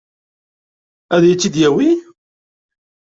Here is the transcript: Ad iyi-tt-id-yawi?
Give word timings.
Ad 1.15 1.23
iyi-tt-id-yawi? 1.25 1.89